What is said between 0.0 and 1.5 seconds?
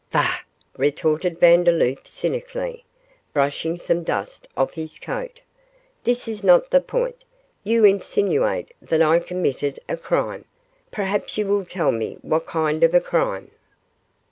'Bah!' retorted